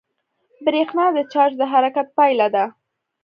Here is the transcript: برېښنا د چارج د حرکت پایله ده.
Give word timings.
برېښنا 0.65 1.05
د 1.15 1.17
چارج 1.31 1.53
د 1.57 1.61
حرکت 1.71 2.07
پایله 2.17 2.47
ده. 2.55 2.65